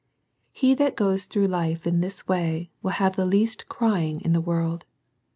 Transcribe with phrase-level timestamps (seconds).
[0.51, 4.41] He that goes through life in this way will have the least "crying" in this
[4.41, 4.83] world.